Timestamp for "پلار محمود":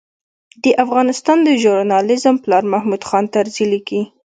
2.43-3.01